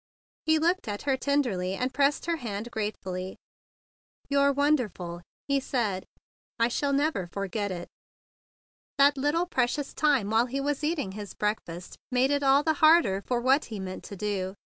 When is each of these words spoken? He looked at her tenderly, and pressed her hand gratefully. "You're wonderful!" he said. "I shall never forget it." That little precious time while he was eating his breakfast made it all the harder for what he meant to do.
He 0.47 0.57
looked 0.57 0.87
at 0.87 1.03
her 1.03 1.15
tenderly, 1.15 1.75
and 1.75 1.93
pressed 1.93 2.25
her 2.25 2.37
hand 2.37 2.71
gratefully. 2.71 3.37
"You're 4.29 4.51
wonderful!" 4.51 5.21
he 5.47 5.59
said. 5.59 6.05
"I 6.59 6.69
shall 6.69 6.91
never 6.91 7.27
forget 7.31 7.71
it." 7.71 7.87
That 8.97 9.15
little 9.15 9.45
precious 9.45 9.93
time 9.93 10.31
while 10.31 10.47
he 10.47 10.59
was 10.59 10.83
eating 10.83 11.11
his 11.11 11.35
breakfast 11.35 11.97
made 12.11 12.31
it 12.31 12.41
all 12.41 12.63
the 12.63 12.73
harder 12.81 13.21
for 13.27 13.39
what 13.39 13.65
he 13.65 13.79
meant 13.79 14.03
to 14.05 14.15
do. 14.15 14.55